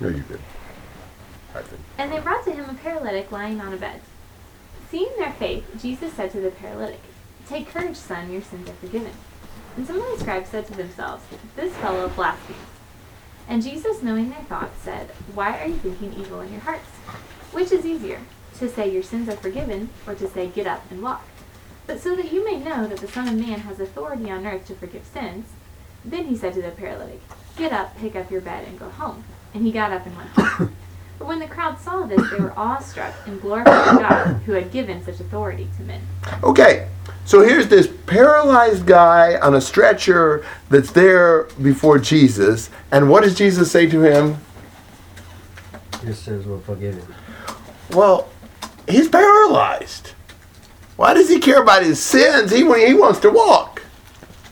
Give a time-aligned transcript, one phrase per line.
[0.00, 0.40] No, you did.
[1.54, 1.82] I think.
[1.98, 4.00] And they brought to him a paralytic lying on a bed.
[4.90, 7.00] Seeing their faith, Jesus said to the paralytic,
[7.48, 9.12] Take courage, son, your sins are forgiven.
[9.76, 11.24] And some of the scribes said to themselves,
[11.54, 12.58] This fellow blasphemes.
[13.48, 16.88] And Jesus, knowing their thoughts, said, Why are you thinking evil in your hearts?
[17.52, 18.20] Which is easier,
[18.58, 21.24] to say your sins are forgiven, or to say get up and walk?
[21.86, 24.66] But so that you may know that the Son of Man has authority on earth
[24.68, 25.46] to forgive sins,
[26.04, 27.20] then he said to the paralytic,
[27.56, 29.24] Get up, pick up your bed, and go home.
[29.54, 30.76] And he got up and went home.
[31.18, 35.04] But when the crowd saw this, they were awestruck and glorified God who had given
[35.04, 36.00] such authority to men.
[36.42, 36.88] Okay,
[37.26, 43.36] so here's this paralyzed guy on a stretcher that's there before Jesus, and what does
[43.36, 44.38] Jesus say to him?
[46.02, 47.04] Your sins were forgiven.
[47.90, 48.30] Well,
[48.88, 50.12] he's paralyzed.
[50.96, 52.50] Why does he care about his sins?
[52.50, 53.82] He, he wants to walk.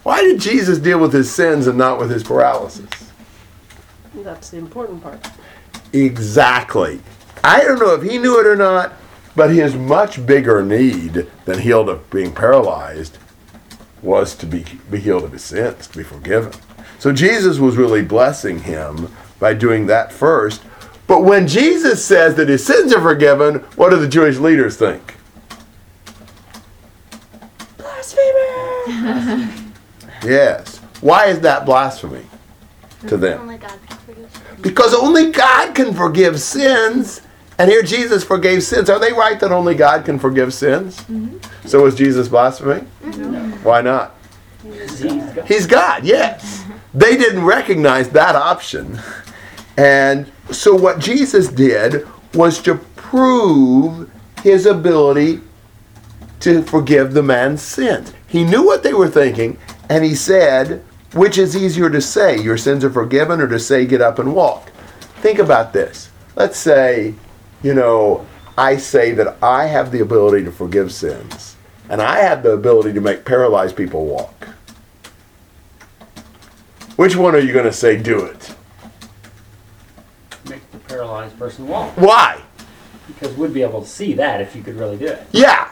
[0.03, 3.08] Why did Jesus deal with his sins and not with his paralysis?
[4.23, 5.27] That's the important part.
[5.93, 7.01] Exactly.
[7.45, 8.93] I don't know if he knew it or not,
[9.35, 13.19] but his much bigger need than healed of being paralyzed
[14.03, 16.53] was to be, be healed of his sins, to be forgiven.
[16.99, 20.63] So Jesus was really blessing him by doing that first.
[21.07, 25.17] But when Jesus says that his sins are forgiven, what do the Jewish leaders think?
[27.77, 29.49] Blasphemer!
[30.25, 30.79] yes.
[31.01, 32.27] Why is that blasphemy
[33.07, 33.41] to them?
[33.41, 33.88] Only God can forgive.
[34.61, 37.23] Because only God can forgive sins.
[37.59, 38.89] And here Jesus forgave sins.
[38.89, 40.99] Are they right that only God can forgive sins?
[41.03, 41.39] Mm-hmm.
[41.67, 42.87] So is Jesus blasphemy?
[43.03, 43.65] Mm-hmm.
[43.65, 44.15] Why not?
[45.47, 46.63] He's God, yes.
[46.63, 46.73] Mm-hmm.
[46.95, 49.01] They didn't recognize that option.
[49.77, 54.11] And so what Jesus did was to prove
[54.43, 55.41] his ability
[56.41, 58.13] to forgive the man's sins.
[58.27, 62.57] He knew what they were thinking, and he said, which is easier to say, your
[62.57, 64.71] sins are forgiven, or to say, get up and walk?
[65.21, 66.11] Think about this.
[66.37, 67.15] Let's say,
[67.63, 71.57] you know, I say that I have the ability to forgive sins,
[71.89, 74.49] and I have the ability to make paralyzed people walk.
[76.97, 78.55] Which one are you going to say, do it?
[80.49, 81.97] Make the paralyzed person walk.
[81.97, 82.43] Why?
[83.07, 85.27] Because we'd be able to see that if you could really do it.
[85.31, 85.71] Yeah.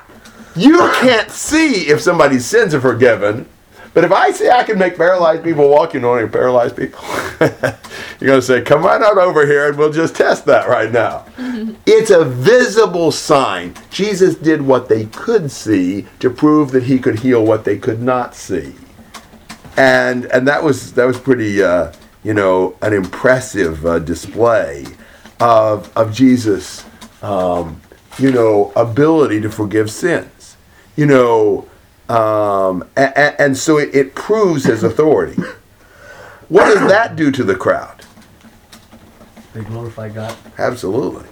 [0.54, 3.48] You can't see if somebody's sins are forgiven.
[3.96, 7.02] But if I say I can make paralyzed people walk, you know any paralyzed people?
[7.40, 10.92] You're going to say, come on out over here and we'll just test that right
[10.92, 11.24] now.
[11.86, 13.72] it's a visible sign.
[13.88, 18.02] Jesus did what they could see to prove that he could heal what they could
[18.02, 18.74] not see.
[19.78, 21.90] And, and that was that was pretty uh,
[22.22, 24.84] you know an impressive uh, display
[25.40, 26.84] of, of Jesus
[27.22, 27.80] um,
[28.18, 30.58] you know ability to forgive sins
[30.96, 31.66] you know
[32.08, 35.40] um, and, and so it, it proves his authority.
[36.48, 38.04] What does that do to the crowd?
[39.52, 40.36] They glorify God.
[40.58, 41.26] absolutely.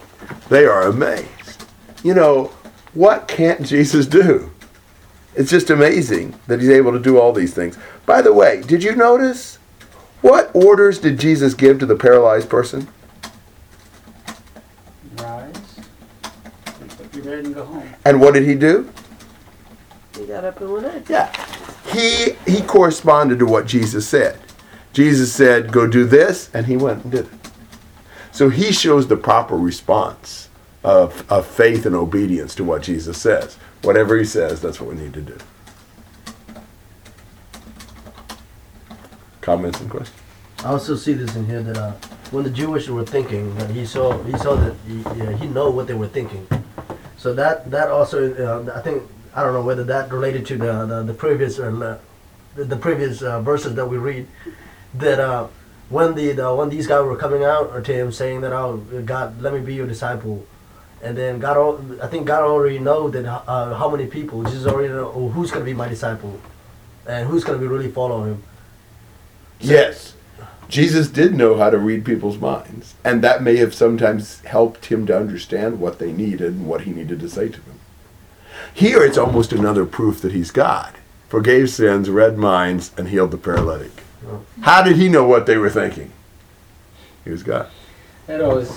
[0.49, 1.65] They are amazed.
[2.03, 2.53] You know
[2.95, 4.51] what can't jesus do?
[5.37, 7.79] It's just amazing that he's able to do all these things.
[8.07, 9.59] By the way did you notice
[10.23, 12.89] what orders did jesus give to the paralyzed person?
[15.19, 15.81] Rise.
[17.13, 17.95] Your bed and go home.
[18.05, 18.91] and what did he do
[20.19, 21.05] You got up and went in.
[21.09, 21.33] Yeah.
[21.93, 24.39] He he corresponded to what Jesus said.
[24.93, 27.33] Jesus said, "Go do this," and he went and did it.
[28.35, 30.49] So he shows the proper response
[30.83, 33.55] of, of faith and obedience to what Jesus says.
[33.83, 35.39] Whatever he says, that's what we need to do.
[39.41, 40.21] Comments and questions?
[40.65, 41.93] I also see this in here that uh,
[42.33, 45.71] when the Jewish were thinking, that he saw he saw that he, yeah, he know
[45.71, 46.47] what they were thinking.
[47.19, 49.03] So that that also uh, I think
[49.35, 51.99] I don't know whether that related to the the, the previous uh, le-
[52.55, 54.29] the, the previous uh, verses that we read
[54.95, 55.49] that uh,
[55.89, 59.41] when the, the when these guys were coming out to him saying that oh God
[59.41, 60.47] let me be your disciple.
[61.03, 64.43] And then God, I think God already know that uh, how many people.
[64.43, 66.41] Jesus already know oh, who's gonna be my disciple,
[67.07, 68.43] and who's gonna be really follow him.
[69.61, 70.15] Yes.
[70.67, 75.05] Jesus did know how to read people's minds, and that may have sometimes helped him
[75.07, 77.81] to understand what they needed and what he needed to say to them.
[78.73, 80.95] Here it's almost another proof that he's God.
[81.29, 83.91] Forgave sins, read minds, and healed the paralytic.
[84.63, 86.13] How did he know what they were thinking?
[87.25, 87.69] He was God.
[88.27, 88.71] That always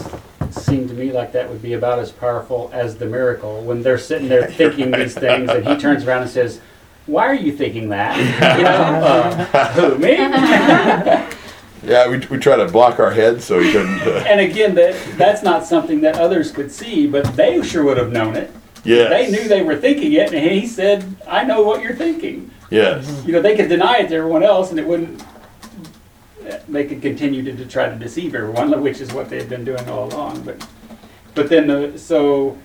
[0.52, 3.98] seemed to me like that would be about as powerful as the miracle when they're
[3.98, 6.60] sitting there thinking these things and he turns around and says,
[7.06, 8.18] Why are you thinking that?
[8.58, 11.34] You know, uh, who, me?
[11.84, 14.02] Yeah, we, we try to block our heads so he couldn't.
[14.02, 17.98] Uh, and again, that, that's not something that others could see, but they sure would
[17.98, 18.52] have known it.
[18.88, 19.10] Yes.
[19.10, 22.52] They knew they were thinking it, and he said, I know what you're thinking.
[22.70, 23.06] Yes.
[23.06, 23.28] Mm-hmm.
[23.28, 25.24] You know, they could deny it to everyone else and it wouldn't
[26.68, 29.88] they could continue to, to try to deceive everyone, which is what they've been doing
[29.90, 30.42] all along.
[30.44, 30.66] But
[31.36, 32.58] but then the so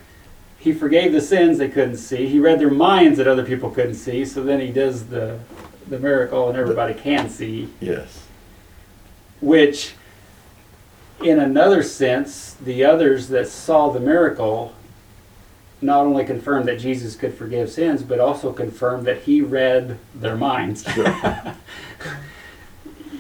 [0.59, 2.29] he forgave the sins they couldn't see.
[2.29, 4.25] He read their minds that other people couldn't see.
[4.25, 5.39] So then he does the
[5.89, 8.27] the miracle and everybody can see, Yes.
[9.41, 9.95] which
[11.21, 14.73] in another sense, the others that saw the miracle
[15.83, 20.37] not only confirmed that Jesus could forgive sins, but also confirmed that he read their
[20.37, 20.87] minds.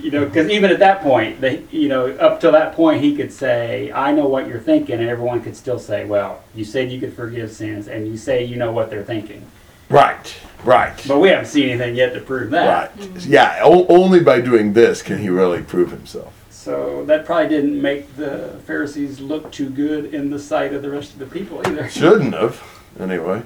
[0.03, 3.17] you know, because even at that point, they, you know, up to that point, he
[3.17, 6.91] could say, "I know what you're thinking," and everyone could still say, "Well, you said
[6.91, 9.44] you could forgive sins, and you say you know what they're thinking."
[9.88, 10.35] Right.
[10.64, 11.05] Right.
[11.06, 12.97] But we haven't seen anything yet to prove that.
[12.97, 13.26] Right.
[13.26, 13.61] Yeah.
[13.62, 16.32] O- only by doing this can he really prove himself.
[16.62, 20.91] So that probably didn't make the Pharisees look too good in the sight of the
[20.91, 21.88] rest of the people either.
[21.91, 22.62] Shouldn't have.
[23.00, 23.43] Anyway.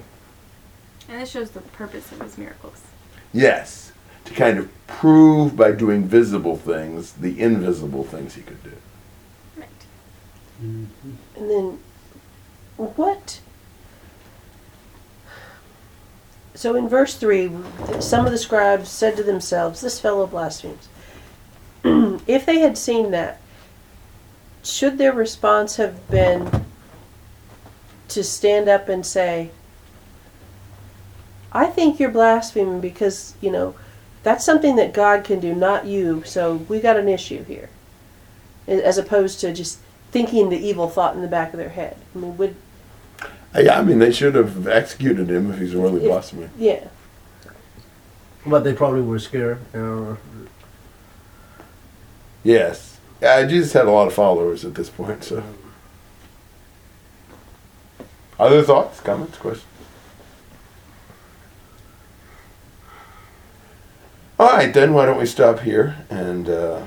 [1.09, 2.79] And it shows the purpose of his miracles.
[3.33, 3.91] Yes.
[4.25, 8.73] To kind of prove by doing visible things the invisible things he could do.
[9.55, 9.67] Right.
[10.59, 10.91] And
[11.35, 11.79] then,
[12.75, 13.39] what?
[16.53, 17.49] So in verse 3,
[17.99, 20.87] some of the scribes said to themselves, This fellow blasphemes.
[22.27, 23.39] if they had seen that,
[24.63, 26.65] should their response have been
[28.09, 29.51] to stand up and say,
[31.51, 33.75] I think you're blaspheming because, you know,
[34.23, 37.69] that's something that God can do, not you, so we got an issue here.
[38.67, 39.79] As opposed to just
[40.11, 41.97] thinking the evil thought in the back of their head.
[42.15, 42.55] I mean, would,
[43.57, 46.09] Yeah, I mean, they should have executed him if he's really Yeah.
[46.09, 46.49] blaspheming.
[46.57, 46.87] yeah.
[48.45, 49.59] But they probably were scared.
[49.73, 50.15] Uh,
[52.47, 52.97] Yes.
[53.21, 55.43] Yeah, Jesus had a lot of followers at this point, so.
[58.39, 59.67] Other thoughts, comments, questions?
[64.39, 66.85] All right, then why don't we stop here and uh,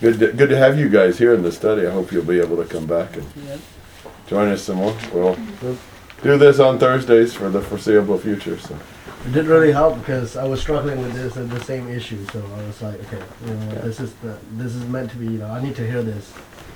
[0.00, 1.86] good to, good to have you guys here in the study.
[1.86, 3.62] I hope you'll be able to come back and
[4.26, 4.96] join us some more.
[5.12, 5.38] We'll
[6.24, 8.58] do this on Thursdays for the foreseeable future.
[8.58, 8.76] So
[9.26, 12.24] it didn't really help because I was struggling with this and the same issue.
[12.32, 13.80] So I was like, okay, you know, Yeah.
[13.80, 15.26] this is the, this is meant to be.
[15.26, 16.32] You know, I need to hear this.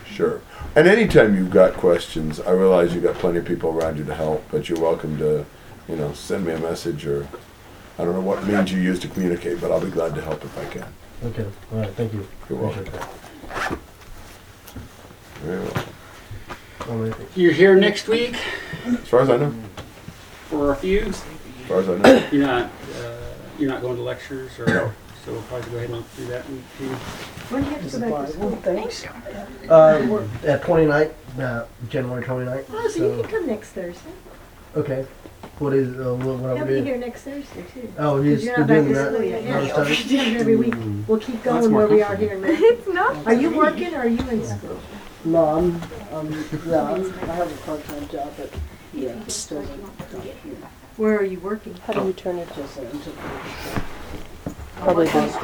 [0.06, 0.40] Sure.
[0.75, 4.14] And anytime you've got questions, I realize you've got plenty of people around you to
[4.14, 5.44] help, but you're welcome to,
[5.88, 7.26] you know, send me a message or
[7.98, 10.44] I don't know what means you use to communicate, but I'll be glad to help
[10.44, 10.87] if I can.
[11.25, 12.26] Okay, all right, thank you.
[12.48, 12.87] You're welcome.
[12.87, 13.00] Appreciate
[13.50, 13.78] that.
[15.43, 17.14] Very well.
[17.34, 18.37] You're here next week
[18.87, 19.54] As far as I know.
[20.48, 21.12] for a few.
[21.66, 22.28] As far as I know.
[22.30, 22.70] You're not,
[23.02, 23.16] uh,
[23.58, 24.92] you're not going to lectures or, No.
[25.24, 26.84] so we'll probably go ahead and do that week too.
[27.50, 28.50] When do you have to go back to school?
[28.62, 29.04] Thanks.
[29.68, 32.64] Uh, at 29th, uh, January 29th.
[32.72, 34.10] Oh, so you can come next Thursday.
[34.76, 35.06] Okay.
[35.58, 36.84] What is, uh, what, what are He'll we be doing?
[36.84, 37.92] here next Thursday too.
[37.98, 39.12] Oh, 'Cause he's you're still not back doing to that.
[39.12, 39.42] school yet.
[39.42, 39.90] another Yeah, study?
[39.90, 40.74] we do it every week.
[41.08, 42.48] We'll keep going where we are here in May.
[42.54, 43.26] It's not.
[43.26, 44.78] Are you working or are you in school?
[45.24, 46.30] No, I'm, I'm,
[46.69, 48.50] yeah, I have a part-time job, but,
[48.94, 49.60] yeah, still,
[50.96, 51.75] Where are you working?
[51.87, 53.10] How do you turn it just, just.
[54.76, 55.06] Probably